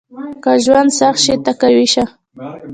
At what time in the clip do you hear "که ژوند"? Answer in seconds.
0.43-0.89